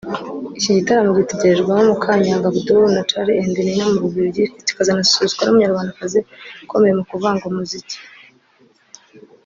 Iki 0.59 0.71
gitaramo 0.77 1.11
gitegerejwemo 1.19 1.81
Makanyaga 1.91 2.47
Abdoul 2.51 2.87
na 2.93 3.01
Charly 3.09 3.35
& 3.49 3.53
Nina 3.53 3.85
mu 3.91 3.99
Bubiligi 4.03 4.43
kizanasusurutswa 4.75 5.41
n’Umunyarwandakazi 5.43 6.19
ukomeye 6.63 6.93
mu 6.99 7.03
kuvanga 7.11 7.43
umuziki 7.51 7.97